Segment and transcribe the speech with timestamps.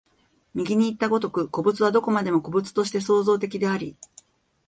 [0.55, 3.95] 右にいった如く、個物はどこまでも個物として創造的であり、